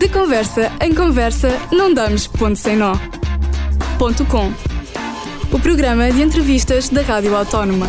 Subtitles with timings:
[0.00, 2.94] De conversa em conversa, não damos ponto sem nó.
[3.98, 4.50] Ponto com.
[5.54, 7.86] O programa de entrevistas da Rádio Autónoma.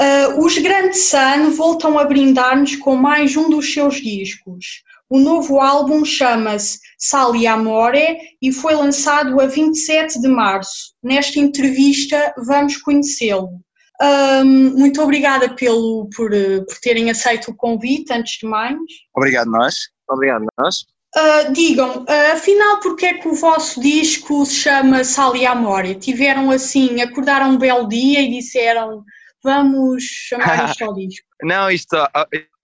[0.00, 4.84] Uh, os Grandes Sun voltam a brindar-nos com mais um dos seus discos.
[5.10, 10.94] O novo álbum chama-se Sali Amore e foi lançado a 27 de março.
[11.02, 13.60] Nesta entrevista vamos conhecê-lo.
[14.00, 18.76] Um, muito obrigada pelo, por, por terem aceito o convite, antes de mais.
[19.12, 19.95] Obrigado nós.
[20.08, 20.86] Obrigado nós.
[21.16, 25.94] Uh, digam, uh, afinal, porque é que o vosso disco se chama Sali Amore?
[25.94, 29.02] Tiveram assim, acordaram um belo dia e disseram
[29.42, 31.26] vamos chamar isto ao disco?
[31.42, 31.96] Não, isto,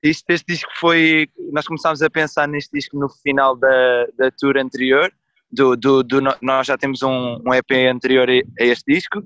[0.02, 1.28] isto, este disco foi.
[1.52, 5.10] Nós começámos a pensar neste disco no final da, da tour anterior.
[5.50, 9.22] Do, do, do, nós já temos um, um EP anterior a este disco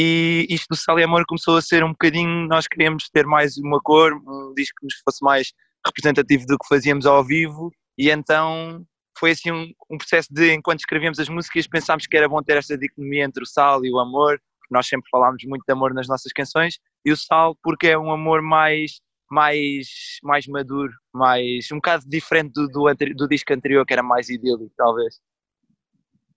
[0.00, 3.56] e isto do Sal e Amor começou a ser um bocadinho, nós queríamos ter mais
[3.58, 5.52] uma cor, um disco que nos fosse mais
[5.88, 8.84] representativo do que fazíamos ao vivo e então
[9.18, 12.56] foi assim um, um processo de, enquanto escrevíamos as músicas, pensámos que era bom ter
[12.56, 16.06] esta dicotomia entre o sal e o amor, nós sempre falámos muito de amor nas
[16.06, 19.88] nossas canções, e o sal porque é um amor mais mais,
[20.22, 24.72] mais maduro, mais um bocado diferente do, do, do disco anterior, que era mais idílico,
[24.74, 25.20] talvez.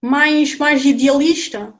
[0.01, 1.73] Mais, mais idealista?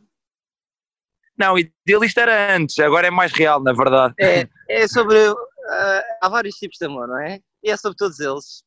[1.38, 4.13] Não, idealista era antes, agora é mais real, na verdade.
[4.19, 5.17] É, é sobre.
[5.17, 7.39] Uh, há vários tipos de amor, não é?
[7.63, 8.63] E é sobre todos eles.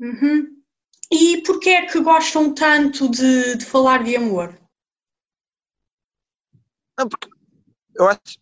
[0.00, 0.62] Uhum.
[1.10, 4.58] E porquê é que gostam tanto de, de falar de amor?
[6.98, 7.28] Não, porque
[7.94, 8.38] eu acho,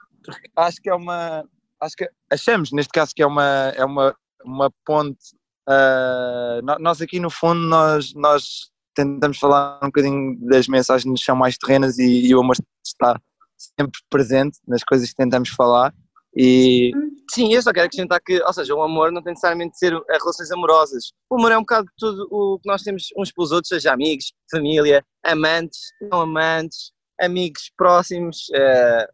[0.56, 1.44] acho que é uma,
[1.80, 5.36] acho que achamos neste caso que é uma, é uma, uma ponte.
[5.68, 11.36] Uh, nós aqui no fundo nós, nós tentamos falar um bocadinho das mensagens que são
[11.36, 13.20] mais terrenas e, e o amor está
[13.56, 15.94] sempre presente nas coisas que tentamos falar
[16.36, 16.90] e
[17.30, 19.92] sim, eu só quero acrescentar que, ou seja, o amor não tem necessariamente de ser
[19.92, 21.12] relações amorosas.
[21.30, 24.32] O amor é um bocado tudo o que nós temos uns pelos outros, seja amigos,
[24.50, 29.06] família, amantes, não amantes, amigos próximos, uh,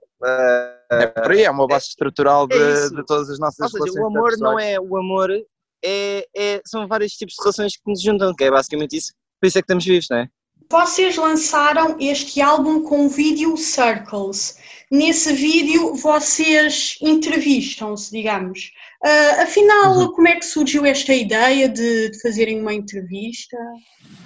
[0.92, 4.00] é por aí, é uma base estrutural de, é de todas as nossas Ou seja,
[4.00, 5.30] o amor não é o amor,
[5.82, 9.46] é, é, são vários tipos de relações que nos juntam, que é basicamente isso, por
[9.46, 10.28] isso é que estamos vivos, não é?
[10.70, 14.56] Vocês lançaram este álbum com o vídeo Circles.
[14.90, 18.72] Nesse vídeo vocês entrevistam-se, digamos.
[19.04, 20.12] Uh, afinal, uhum.
[20.12, 23.56] como é que surgiu esta ideia de, de fazerem uma entrevista?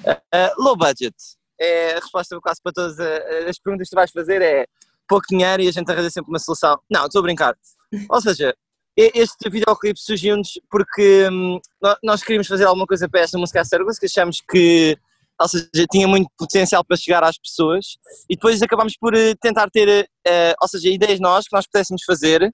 [0.06, 1.14] Uh, low budget.
[1.60, 4.66] É a resposta quase para todas as perguntas que tu vais fazer é
[5.06, 6.78] pouco dinheiro e a gente arranja sempre uma solução.
[6.90, 7.54] Não, estou a brincar.
[8.08, 8.54] Ou seja,
[8.96, 11.60] este videoclipe surgiu-nos porque hum,
[12.02, 14.96] nós queríamos fazer alguma coisa para esta música a Circles, que achamos que
[15.40, 17.96] ou seja, tinha muito potencial para chegar às pessoas
[18.30, 22.02] e depois acabámos por eh, tentar ter, uh, ou seja, ideias nós que nós pudéssemos
[22.04, 22.52] fazer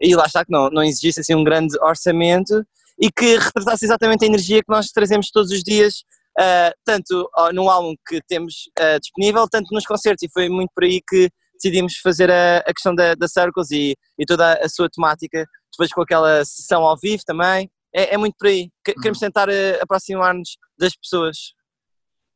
[0.00, 2.64] e lá está que não, não exigisse assim um grande orçamento
[3.00, 6.04] e que retratasse exatamente a energia que nós trazemos todos os dias,
[6.38, 10.84] uh, tanto no álbum que temos uh, disponível, tanto nos concertos e foi muito por
[10.84, 14.88] aí que decidimos fazer a, a questão da, da Circles e, e, toda a sua
[14.88, 17.70] temática, depois com aquela sessão ao vivo também.
[17.94, 18.70] É, é muito por aí.
[18.84, 19.26] Queremos uhum.
[19.26, 19.48] tentar
[19.82, 21.36] aproximar-nos das pessoas.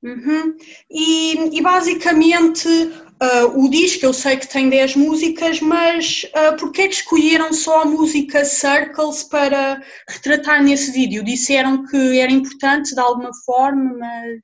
[0.04, 0.54] Uhum.
[0.90, 6.82] E, e, basicamente uh, o disco eu sei que tem 10 músicas, mas uh, porquê
[6.82, 11.24] é que escolheram só a música Circles para retratar nesse vídeo?
[11.24, 14.40] Disseram que era importante de alguma forma, mas.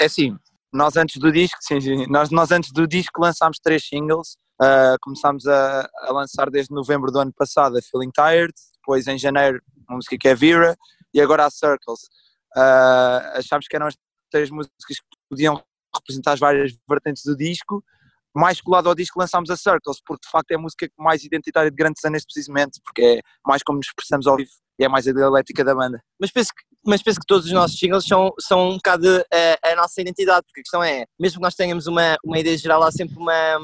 [0.00, 0.34] É assim,
[0.72, 5.46] nós antes do disco, sim, nós, nós antes do disco lançámos três singles, uh, começámos
[5.46, 9.96] a, a, lançar desde novembro do ano passado a Feeling Tired, depois em janeiro uma
[9.96, 10.74] música que é Vera
[11.12, 12.00] e agora a Circles.
[12.56, 13.94] Uh, achámos que eram as
[14.30, 15.62] três músicas que podiam
[15.94, 17.82] representar as várias vertentes do disco,
[18.34, 21.70] mais colado ao disco lançámos a Circles, porque de facto é a música mais identitária
[21.70, 24.88] de Grande Sun neste precisamente, porque é mais como nos expressamos ao vivo e é
[24.88, 26.00] mais a dialética da banda.
[26.20, 29.72] Mas penso que mas penso que todos os nossos singles são, são um bocado a,
[29.72, 32.82] a, nossa identidade, porque a questão é, mesmo que nós tenhamos uma, uma ideia geral,
[32.82, 33.58] há sempre, uma,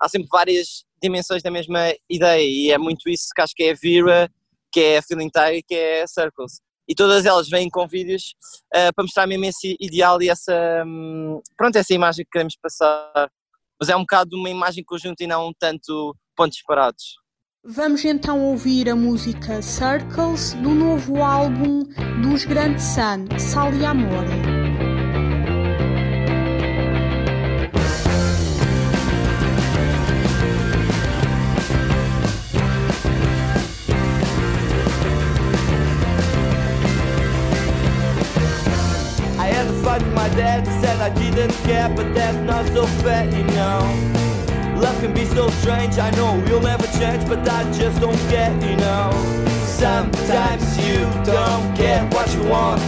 [0.00, 3.72] há sempre várias dimensões da mesma ideia, e é muito isso que acho que é
[3.72, 4.30] a Vera,
[4.72, 6.60] que é a Feeling Tie, que é a Circles.
[6.88, 8.34] E todas elas vêm com vídeos
[8.74, 13.30] uh, para mostrar mesmo esse ideal e essa, um, pronto, essa imagem que queremos passar.
[13.80, 17.16] Mas é um bocado uma imagem conjunta e não tanto pontos separados.
[17.66, 21.82] Vamos então ouvir a música Circles do novo álbum
[22.22, 24.63] dos Grande Sun, Sal e Amore.
[41.04, 43.78] I didn't care, but that's not so fair, you know.
[44.80, 48.50] Love can be so strange, I know we'll never change, but I just don't get,
[48.62, 49.10] you know.
[49.66, 52.80] Sometimes you don't get what you want.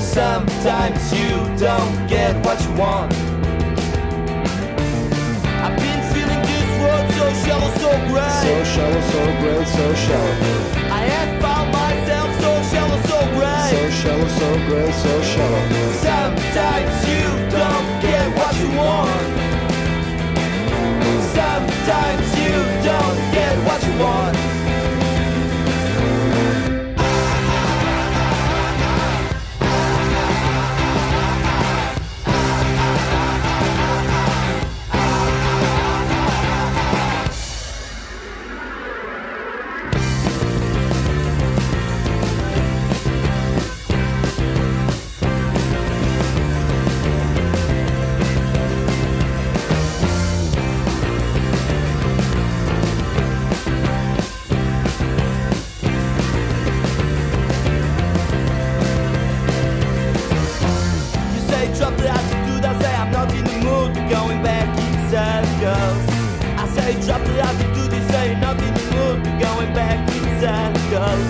[0.00, 1.28] Sometimes you
[1.58, 3.12] don't get what you want.
[5.60, 8.32] I've been feeling this road so shallow, so gray.
[8.44, 10.87] So shallow, so gray, so shallow.
[13.90, 15.92] Shallow, so gray, so shallow.
[15.92, 17.87] Sometimes you don't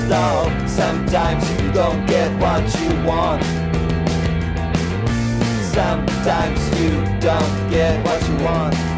[0.08, 3.42] So sometimes you don't get what you want.
[5.62, 6.90] Sometimes you
[7.20, 8.97] don't get what you want.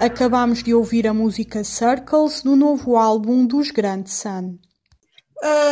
[0.00, 4.58] Acabámos de ouvir a música Circles do novo álbum dos Grand Sun.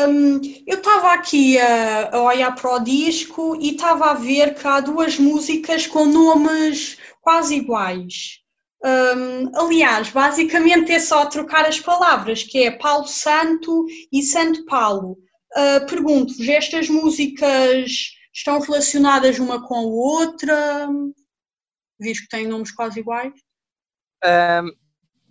[0.06, 4.68] Hum, eu estava aqui a, a olhar para o disco e estava a ver que
[4.68, 8.40] há duas músicas com nomes quase iguais.
[8.84, 15.16] Hum, aliás, basicamente é só trocar as palavras, que é Paulo Santo e Santo Paulo.
[15.56, 20.86] Uh, Pergunto-vos, estas músicas estão relacionadas uma com a outra?
[21.98, 23.32] Visto que têm nomes quase iguais?
[24.24, 24.70] Ahm,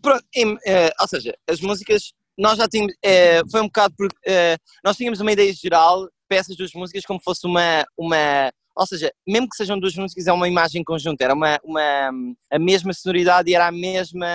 [0.01, 4.17] pronto, em- eh, ou seja, as músicas, nós já tínhamos, eh, foi um bocado porque
[4.25, 9.11] eh, nós tínhamos uma ideia geral essas duas músicas como fosse uma, uma, ou seja,
[9.27, 12.11] mesmo que sejam duas músicas, é uma imagem conjunta, era uma, uma,
[12.51, 14.27] a mesma sonoridade e era a mesma,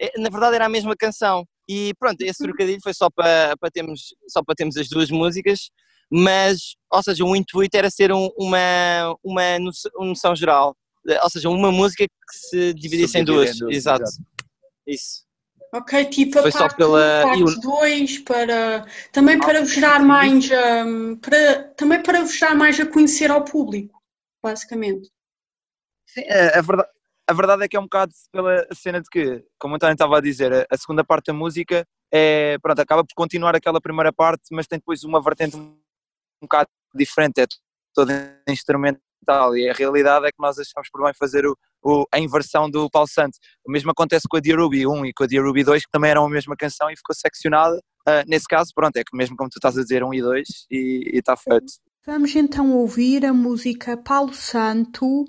[0.00, 1.46] é, na verdade era a mesma canção.
[1.68, 2.48] E pronto, esse Uhum.
[2.48, 5.70] trocadilho foi só para, para, termos, só para termos as duas músicas,
[6.10, 9.58] mas, ou seja, o intuito era ser um- uma, uma
[9.98, 10.85] noção, geral, Eh,
[11.22, 13.54] ou seja, uma música que se dividisse em duas.
[13.54, 14.02] em duas, Exato.
[14.04, 14.22] exato.
[14.86, 15.24] Isso.
[15.74, 19.76] Ok, tipo a Foi só parte pela- 1, o- parte 2, para, também para vos
[19.80, 20.48] dar mais,
[20.86, 24.00] hum, para, também para vos dar mais a conhecer ao público,
[24.42, 25.10] basicamente.
[26.06, 26.88] Sim, a, a verdade,
[27.28, 30.16] a verdade é que é um bocado pela cena de que, como o António estava
[30.18, 34.12] a dizer, a, a segunda parte da música é, pronto, acaba por continuar aquela primeira
[34.12, 35.60] parte, mas tem depois uma vertente um,
[36.40, 37.46] um bocado diferente, é
[37.92, 39.00] toda instrumental
[39.56, 42.88] e a realidade é que nós achamos por bem fazer o, o- a inversão do
[42.90, 43.38] Paulo Santos.
[43.66, 45.90] O mesmo acontece com a Dear Ruby 1 e com a Dear Ruby 2, que
[45.90, 47.80] também eram a mesma canção e ficou seccionada.
[48.08, 50.46] Ah, nesse caso, pronto, é que mesmo como tu estás a dizer, 1 e 2
[50.70, 51.66] e está feito.
[52.06, 55.24] Vamos então ouvir a música Paulo Santo.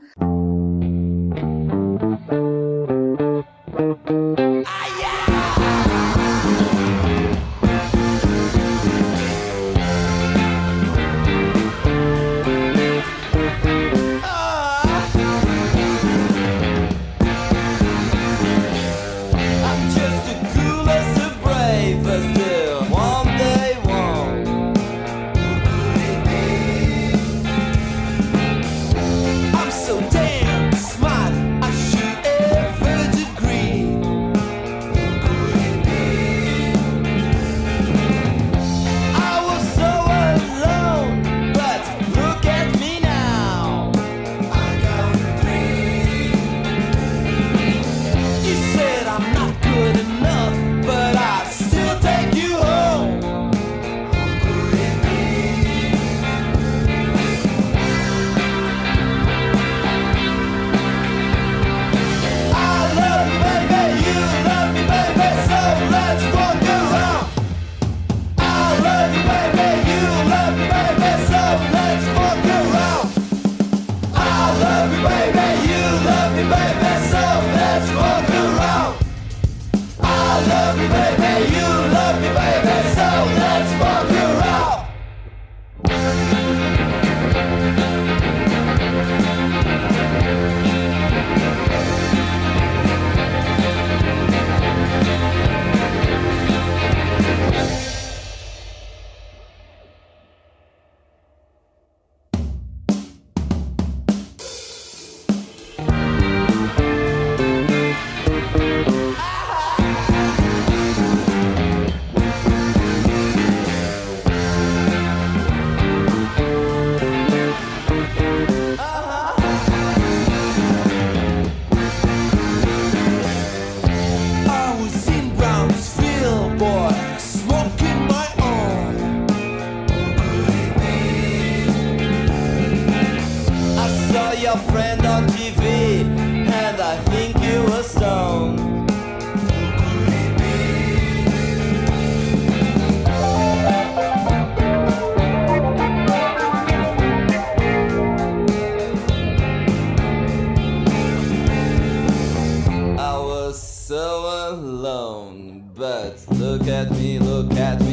[156.31, 157.86] Look at me, look at me,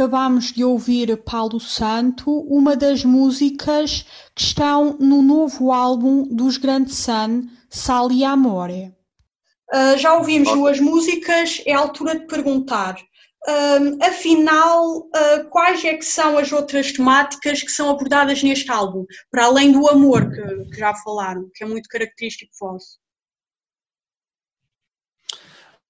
[0.00, 6.90] Acabamos de ouvir Paulo Santo, uma das músicas que estão no novo álbum dos Grande
[6.90, 8.94] Sun, Sal e Amore.
[9.70, 12.96] Ah, já ouvimos duas músicas, é a altura de perguntar.
[13.46, 19.04] Hum, afinal, ah, quais é que são as outras temáticas que são abordadas neste álbum?
[19.30, 22.98] Para além do amor, que, que já falaram, que é muito característico vosso.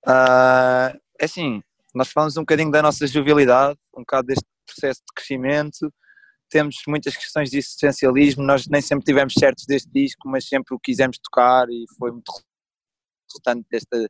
[0.05, 1.62] É assim,
[1.94, 5.92] nós falamos um bocadinho da nossa jovialidade, um bocado deste processo de crescimento.
[6.49, 8.42] Temos muitas questões de existencialismo.
[8.42, 12.32] Nós nem sempre tivemos certos deste disco, mas sempre o quisemos tocar e foi muito
[13.28, 14.09] resultante desta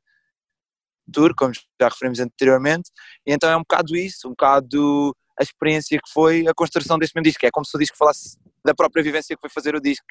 [1.12, 2.90] tour, como já referimos anteriormente.
[3.26, 7.14] E então é um bocado isso, um bocado a experiência que foi a construção deste
[7.14, 7.46] mesmo disco.
[7.46, 10.04] É como se o disco falasse da própria vivência que foi fazer o disco.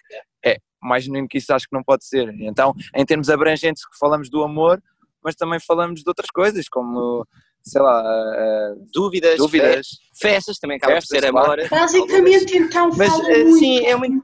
[0.44, 2.30] É, mais genuíno que isso acho que não pode ser.
[2.42, 4.82] Então, em termos abrangentes, falamos do amor,
[5.24, 7.28] mas também falamos de outras coisas, como,
[7.64, 8.04] sei lá,
[8.36, 9.88] eh, Dúvidas, dúvidas.
[10.16, 11.52] fe- festas, também acaba por Festas, ser claro.
[11.62, 11.70] amor.
[11.70, 14.24] Basicamente, então, Mas, fala eh, muito sim, é muito.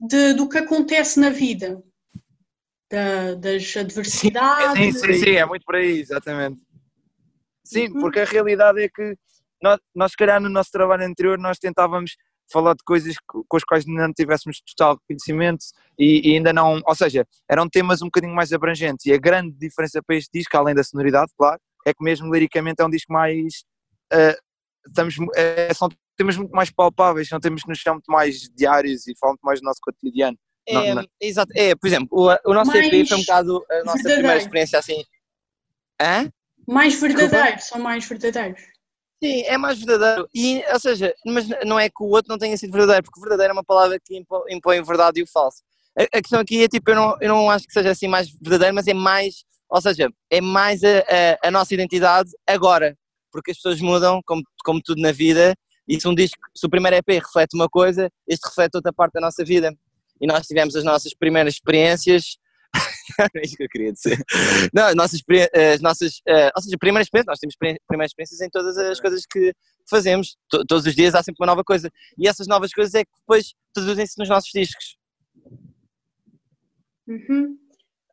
[0.00, 1.82] de- do que acontece na vida,
[2.90, 4.72] da- das adversidades.
[4.72, 6.60] Sim, sim, sim, é muito por aí, exatamente.
[7.64, 8.00] Sim, Uhum.
[8.00, 9.16] porque a realidade é que
[9.62, 12.16] nós, nós, se calhar, no nosso trabalho anterior, nós tentávamos
[12.52, 15.64] falar de coisas co- com as quais ainda não tivéssemos total conhecimento
[15.98, 19.56] e, e ainda não, ou seja, eram temas um bocadinho mais abrangentes e a grande
[19.56, 23.12] diferença para este disco, além da sonoridade, claro, é que mesmo liricamente é um disco
[23.12, 23.64] mais,
[24.12, 24.36] eh,
[24.86, 29.06] estamos, eh, são temas muito mais palpáveis, são temas que nos são muito mais diários
[29.06, 30.38] e falam muito mais do nosso cotidiano.
[30.66, 31.08] É, Não, não.
[31.20, 34.14] Exato, é, por exemplo, o, o nosso EP Mais foi um bocado a nossa verdadeiro.
[34.14, 35.04] primeira experiência assim.
[36.00, 36.30] Hã?
[36.66, 38.62] Mais verdadeiros, são mais verdadeiros.
[39.22, 40.28] Sim, é mais verdadeiro.
[40.34, 43.50] E, ou seja, mas não é que o outro não tenha sido verdadeiro, porque verdadeiro
[43.50, 44.16] é uma palavra que
[44.50, 45.62] impõe o verdade e o falso.
[45.96, 48.30] A, a questão aqui é tipo, eu não, eu não acho que seja assim mais
[48.30, 52.94] verdadeiro, mas é mais, ou seja, é mais a, a, a nossa identidade agora,
[53.32, 55.54] porque as pessoas mudam, como, como tudo na vida,
[55.88, 59.14] e se um disco, se o primeiro EP reflete uma coisa, este reflete outra parte
[59.14, 59.74] da nossa vida.
[60.20, 62.36] E nós tivemos as nossas primeiras experiências.
[63.18, 64.18] Não é isso que eu queria dizer.
[64.72, 65.20] Não, as nossas,
[65.74, 67.56] as nossas eh, ou seja, primeiras experiências, nós temos
[67.88, 69.52] primeiras experiências em todas as coisas que
[69.88, 70.36] fazemos.
[70.50, 71.90] To- todos os dias há sempre uma nova coisa.
[72.18, 74.96] E essas novas coisas é que depois traduzem-se nos nossos discos.
[77.08, 77.58] Uhum.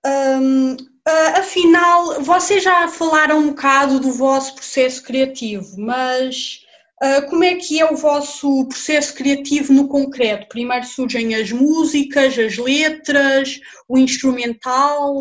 [0.05, 0.77] Hum,
[1.09, 6.61] ah, afinal, vocês já falaram um bocado do vosso processo criativo, mas
[7.01, 10.47] ah, como é que é o vosso processo criativo no concreto?
[10.47, 15.15] Primeiro surgem as músicas, as letras, o instrumental.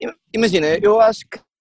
[0.00, 1.20] Im- imagina, eu acho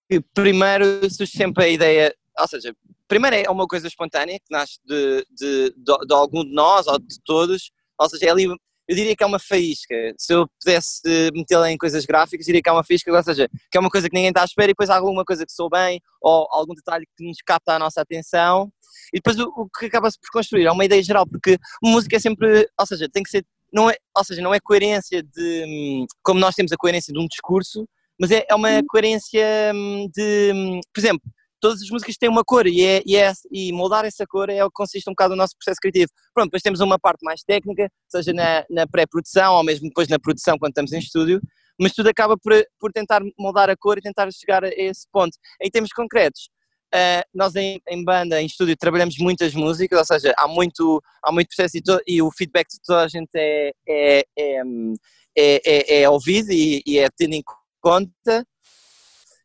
[0.09, 2.75] que primeiro surge sempre a ideia, ou seja,
[3.07, 6.97] primeiro é uma coisa espontânea que nasce de, de, de, de algum de nós ou
[6.97, 8.47] de todos, ou seja, é ali,
[8.89, 9.93] eu diria que é uma faísca.
[10.17, 11.01] Se eu pudesse
[11.35, 14.09] metê-la em coisas gráficas, diria que é uma faísca, ou seja, que é uma coisa
[14.09, 16.73] que ninguém está à espera e depois há alguma coisa que sou bem ou algum
[16.73, 18.71] detalhe que nos capta a nossa atenção.
[19.13, 20.65] E depois o, o que acaba-se por construir?
[20.65, 23.95] É uma ideia geral, porque música é sempre, ou seja, tem que ser não é,
[24.17, 27.87] ou seja, não é coerência de hum, como nós temos a coerência de um discurso,
[28.19, 31.21] mas é, é uma coerência hum, de, hum, por exemplo,
[31.59, 34.63] todas as músicas têm uma cor e, é, e, é- e moldar essa cor é
[34.63, 36.11] o que consiste um bocado no nosso processo criativo.
[36.33, 40.19] Pronto, depois temos uma parte mais técnica, seja na, na pré-produção ou mesmo depois na
[40.19, 41.39] produção quando estamos em estúdio,
[41.79, 45.37] mas tudo acaba por, por tentar moldar a cor e tentar chegar a esse ponto.
[45.61, 46.49] Em termos concretos,
[46.91, 51.31] Uh, nós em, em banda, em estúdio, trabalhamos muitas músicas, ou seja, há muito, há
[51.31, 54.95] muito processo e, to- e o feedback de toda a gente é, é, é, hum,
[55.37, 57.43] é, é- é ouvido e, e é tido em
[57.79, 58.43] conta.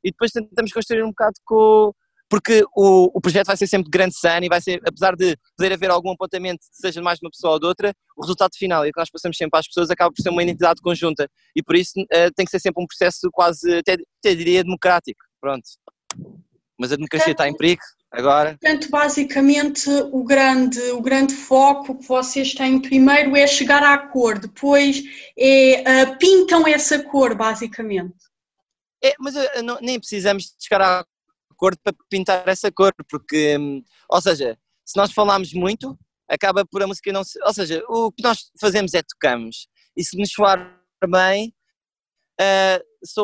[0.03, 1.93] E depois tentamos construir um bocado com.
[2.29, 5.37] Porque o, o projeto vai ser sempre de grande sana e vai ser, apesar de
[5.57, 8.53] poder haver algum apontamento, seja de mais de uma pessoa ou de outra, o resultado
[8.57, 11.29] final e o que nós passamos sempre às pessoas acaba por ser uma identidade conjunta.
[11.55, 15.23] E por isso uh, tem que ser sempre um processo quase, até, até diria, democrático.
[15.41, 15.65] Pronto.
[16.79, 18.57] Mas a democracia está em perigo agora.
[18.61, 24.39] Portanto, basicamente, o grande, o grande foco que vocês têm primeiro é chegar à cor,
[24.39, 25.03] depois
[25.39, 28.15] é, ah, pintam essa cor, basicamente.
[29.03, 31.05] É, mas eh, não- nem precisamos de chegar à
[31.83, 35.99] para pintar essa cor, porque, hum, ou seja, se nós falarmos muito,
[36.29, 37.23] acaba por a música não.
[37.45, 39.69] Ou seja, o que nós fazemos é tocamos.
[39.97, 41.55] E se nos soar bem,
[42.41, 43.21] eh, se,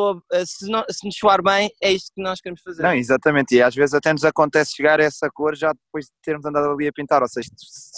[0.91, 2.83] se nos soar bem, é isto que nós queremos fazer.
[2.83, 6.13] Não, exatamente, e às vezes até nos acontece chegar a essa cor já depois de
[6.23, 7.49] termos andado ali a pintar, ou seja,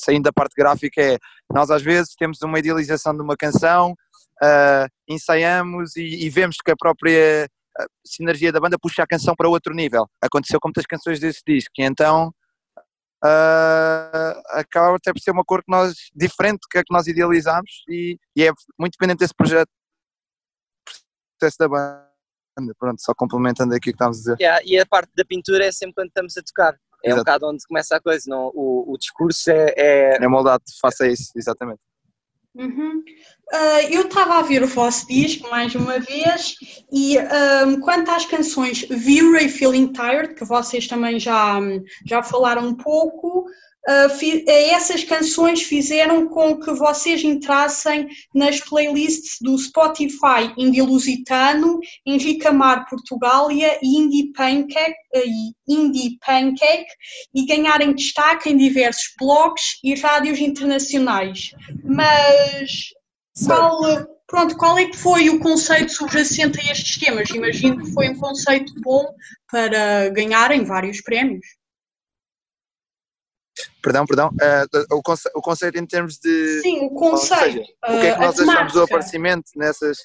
[0.05, 1.19] saindo da parte gráfica é,
[1.53, 3.95] nós às vezes temos uma idealização de uma canção,
[4.43, 7.49] ah, ensaiamos e, e vemos que a própria
[7.79, 11.43] ah, sinergia da banda puxa a canção para outro nível, aconteceu com muitas canções desse
[11.47, 12.33] disco, e então
[13.25, 17.07] ah, acaba até por ser uma cor que nós, diferente do que a que nós
[17.07, 19.69] idealizámos e, e é muito dependente desse projeto,
[21.39, 24.37] processo da banda, pronto, só complementando aqui o que estávamos a dizer.
[24.41, 26.75] Yeah, e a parte da pintura é sempre quando estamos a tocar.
[27.05, 27.25] É um Exato.
[27.25, 28.25] bocado onde começa a coisa.
[28.29, 31.81] Não, o, o discurso é, é- É moldado, faça isso, exatamente.
[32.55, 33.03] Uhum.
[33.51, 36.57] Ah, eu estava a ver o vosso disco mais uma vez
[36.93, 41.59] e ahm, quanto às canções Vira e Feeling Tired, que vocês também já,
[42.07, 43.47] já falaram um pouco,
[43.89, 51.81] ah, fi- essas canções fizeram com que vocês entrassem nas playlists do Spotify Indie Lusitano,
[52.07, 56.91] Henrique Amar Portugália e Indie Pancake, ah, e Indie Pancake
[57.35, 61.51] e ganharem destaque em diversos blogs e rádios internacionais.
[61.85, 62.93] Mas
[63.47, 67.29] qual, pronto, qual é que foi o conceito subjacente a estes temas?
[67.31, 69.05] Imagino que foi um conceito bom
[69.51, 71.45] para ganharem vários prémios.
[73.83, 74.31] Perdão, perdão.
[74.41, 76.61] eh, o, conce- o conceito em termos de.
[76.61, 77.45] Sim, o conceito.
[77.45, 79.99] seja, o que é que a nós achamos do aparecimento nessas,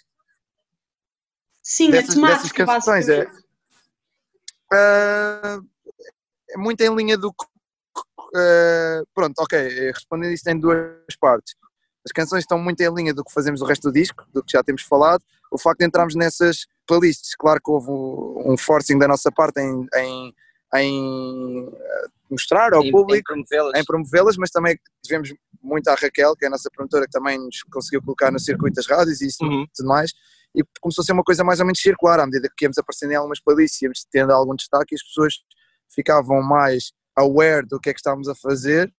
[1.62, 3.10] Sim, dessas, a temática, dessas canções?
[3.10, 3.28] É.
[4.74, 5.60] Ah,
[6.50, 7.32] é muito em linha do.
[7.32, 7.46] que-
[8.36, 11.56] ah, pronto, ok, eh, respondendo isto em duas partes.
[12.06, 14.52] As canções estão muito em linha do que fazemos o resto do disco, do que
[14.54, 15.22] já temos falado.
[15.52, 19.60] O facto de entrarmos nessas playlists, claro que houve um um forcing da nossa parte
[19.60, 20.34] em, em,
[20.76, 26.46] em, ah, mostrar ao Em- público em promovê-las, mas também devemos muito à Raquel, que
[26.46, 29.44] é a nossa promotora, que também nos conseguiu colocar no circuito das rádios e isso
[29.44, 29.66] Uhum.
[29.76, 30.12] tudo mais.
[30.56, 33.12] E começou a ser uma coisa mais ou menos circular, à medida que íamos aparecendo
[33.12, 35.36] em algumas playlists, íamos tendo algum destaque e as pessoas
[35.94, 38.92] ficavam mais aware do que é que estávamos a fazer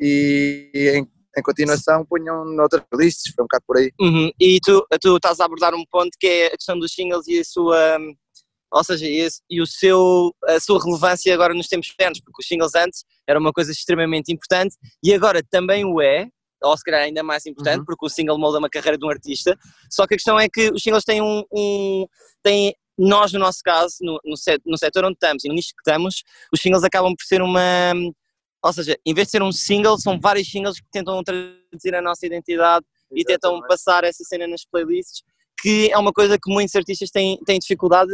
[0.00, 3.92] e em, em continuação punham noutras playlists, foi um bocado por aí.
[4.00, 4.30] Uhum.
[4.40, 7.40] E tu, tu estás a abordar um ponto que é a questão dos singles e
[7.40, 8.14] a sua, hum,
[8.72, 12.40] ou seja, e, esse- e o seu, a sua relevância agora nos tempos modernos, porque
[12.42, 16.28] os singles antes era uma coisa extremamente importante e agora também o é,
[16.62, 17.84] ou se calhar ainda mais importante, Uhum.
[17.84, 19.56] porque o single molda uma carreira de um artista,
[19.90, 22.06] só que a questão é que os singles têm um, um
[22.42, 25.68] têm, nós no nosso caso, no, no, set- no setor onde estamos e no nicho
[25.68, 27.92] que estamos, os singles acabam por ser uma,
[28.62, 32.02] ou seja, em vez de ser um single, são vários singles que tentam traduzir a
[32.02, 33.68] nossa identidade e tentam Exatamente.
[33.68, 35.22] passar essa cena nas playlists,
[35.60, 38.12] que é uma coisa que muitos artistas têm, têm dificuldade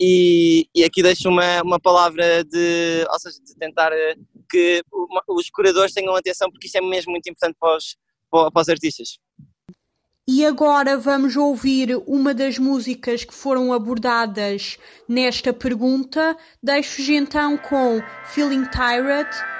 [0.00, 4.16] e, e aqui deixo uma, uma palavra de, ou seja, de tentar eh,
[4.50, 4.82] que
[5.28, 7.96] os curadores tenham atenção porque isso é mesmo muito importante para os,
[8.30, 9.18] para os artistas.
[10.30, 14.76] E agora vamos ouvir uma das músicas que foram abordadas
[15.08, 16.36] nesta pergunta.
[16.62, 19.57] Deixo-vos então com Feeling Tired.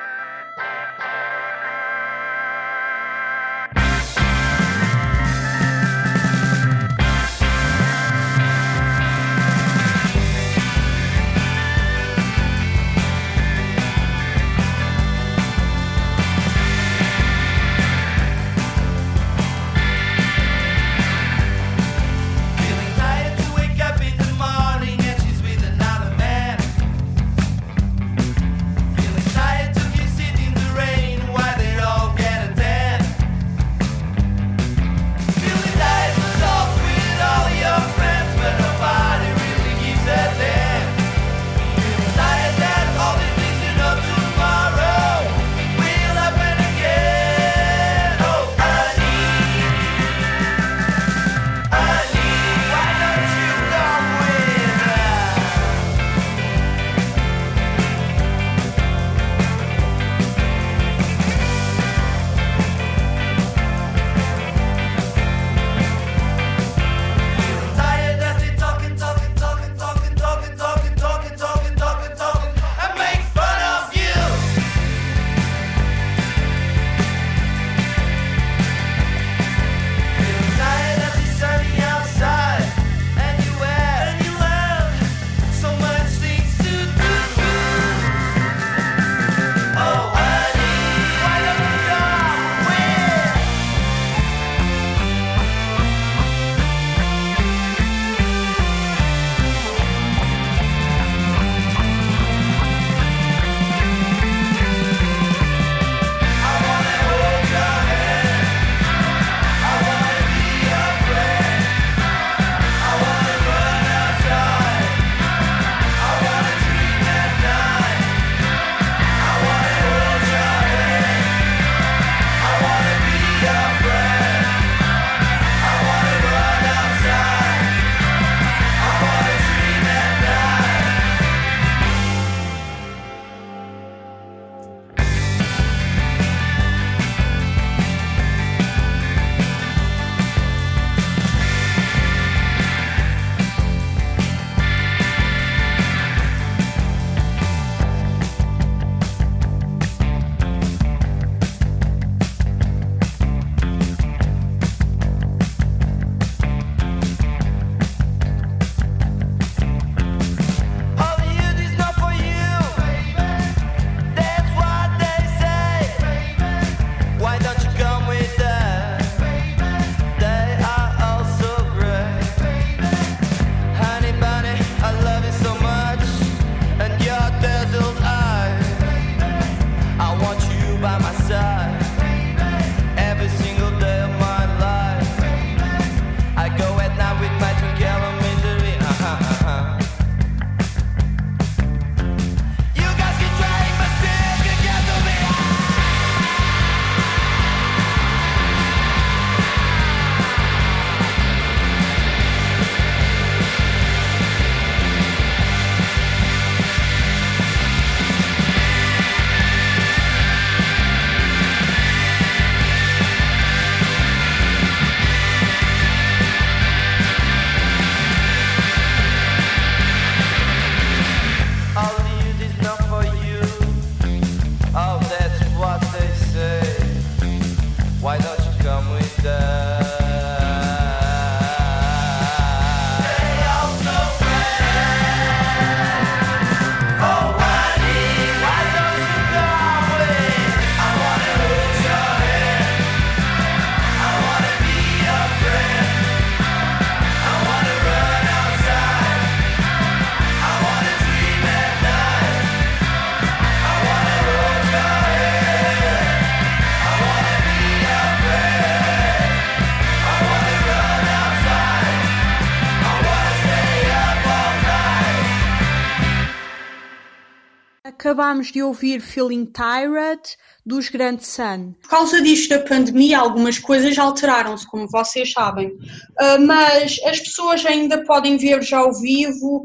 [268.08, 270.22] Acabámos de ouvir Feeling Tired
[270.64, 271.74] dos Grand Sun.
[271.82, 275.68] Por causa disto da pandemia, algumas coisas alteraram-se, como vocês sabem.
[275.68, 279.62] Uh, mas as pessoas ainda podem ver já ao vivo.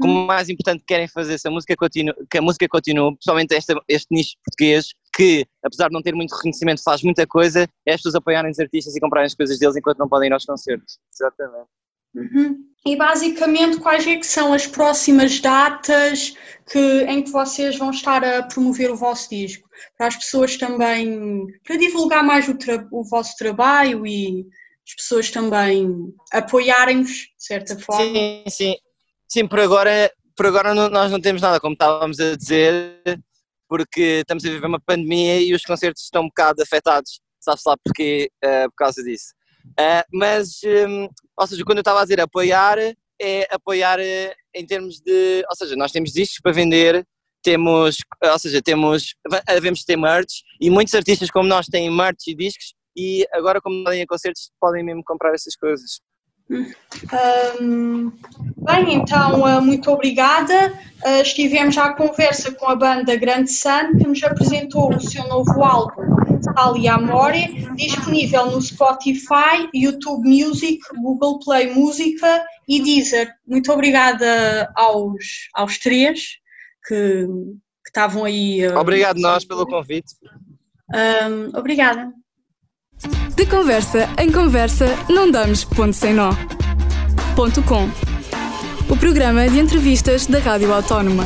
[0.00, 3.74] Como mais importante querem fazer se a música continue, que a música continue, principalmente esta,
[3.86, 7.98] este nicho português, que apesar de não ter muito reconhecimento faz muita coisa, é as
[7.98, 10.98] pessoas apoiarem os artistas e comprarem as coisas deles enquanto não podem ir aos concertos.
[11.12, 11.68] Exatamente.
[12.14, 12.58] Uhum.
[12.84, 16.34] E basicamente, quais é que são as próximas datas
[16.70, 19.68] que, em que vocês vão estar a promover o vosso disco?
[19.96, 22.56] Para as pessoas também, para divulgar mais o,
[22.90, 24.46] o vosso trabalho e
[24.86, 28.04] as pessoas também apoiarem-vos, de certa forma.
[28.04, 28.76] Sim, sim.
[29.28, 33.00] Sim, por agora, por agora não- nós não temos nada, como estávamos a dizer,
[33.68, 37.76] porque estamos a viver uma pandemia e os concertos estão um bocado afetados, sabe-se lá
[37.82, 39.32] porquê, eh, por causa disso.
[39.78, 42.78] Eh, mas, hum, ou seja, quando eu estava a dizer apoiar,
[43.20, 43.98] é apoiar
[44.54, 47.06] em termos de, ou seja, nós temos discos para vender,
[47.42, 49.14] temos, ou seja, temos,
[49.46, 53.84] devemos ter merch e muitos artistas como nós têm merch e discos e agora como
[53.84, 56.00] podem a concertos podem mesmo comprar essas coisas.
[57.60, 58.12] Hum,
[58.58, 60.78] bem, então, ah, muito obrigada.
[61.02, 65.64] Ah, estivemos à conversa com a banda Grande Sun, que nos apresentou o seu novo
[65.64, 66.02] álbum,
[66.56, 73.32] Ali Amore, disponível no Spotify, YouTube Music, Google Play Música e Deezer.
[73.46, 76.20] Muito obrigada aos, aos três
[76.86, 78.64] que, que estavam aí.
[78.66, 80.14] ah, Obrigado nós pelo convite.
[80.94, 82.12] Hum, obrigada.
[83.34, 86.30] De conversa em conversa, não damos ponto sem nó.
[87.34, 87.88] Ponto com.
[88.92, 91.24] O programa de entrevistas da Rádio Autónoma.